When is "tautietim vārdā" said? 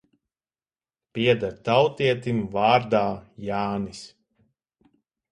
1.67-3.01